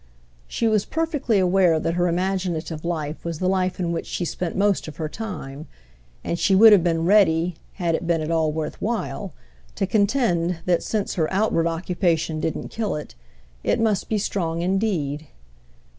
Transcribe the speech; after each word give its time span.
She 0.47 0.67
was 0.67 0.83
perfectly 0.83 1.37
aware 1.37 1.79
that 1.79 1.93
her 1.93 2.07
imaginative 2.07 2.83
life 2.83 3.23
was 3.23 3.37
the 3.37 3.47
life 3.47 3.79
in 3.79 3.91
which 3.91 4.07
she 4.07 4.25
spent 4.25 4.55
most 4.55 4.87
of 4.87 4.97
her 4.97 5.07
time; 5.07 5.67
and 6.23 6.39
she 6.39 6.55
would 6.55 6.71
have 6.73 6.83
been 6.83 7.05
ready, 7.05 7.53
had 7.73 7.93
it 7.93 8.07
been 8.07 8.19
at 8.19 8.31
all 8.31 8.51
worth 8.51 8.81
while, 8.81 9.31
to 9.75 9.85
contend 9.85 10.61
that, 10.65 10.81
since 10.81 11.13
her 11.13 11.31
outward 11.31 11.67
occupation 11.67 12.39
didn't 12.39 12.69
kill 12.69 12.95
it, 12.95 13.13
it 13.63 13.79
must 13.79 14.09
be 14.09 14.17
strong 14.17 14.63
indeed. 14.63 15.27